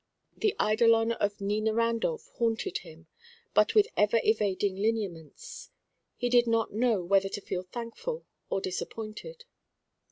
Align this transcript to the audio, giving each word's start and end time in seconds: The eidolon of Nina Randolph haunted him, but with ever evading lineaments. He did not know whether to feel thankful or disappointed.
The 0.35 0.55
eidolon 0.59 1.11
of 1.11 1.39
Nina 1.39 1.75
Randolph 1.75 2.31
haunted 2.39 2.79
him, 2.79 3.05
but 3.53 3.75
with 3.75 3.87
ever 3.95 4.19
evading 4.23 4.77
lineaments. 4.77 5.69
He 6.17 6.27
did 6.27 6.47
not 6.47 6.73
know 6.73 7.03
whether 7.03 7.29
to 7.29 7.39
feel 7.39 7.61
thankful 7.61 8.25
or 8.49 8.61
disappointed. 8.61 9.45